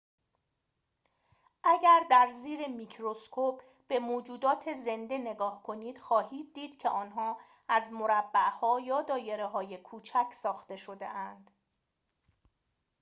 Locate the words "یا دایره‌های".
8.79-9.77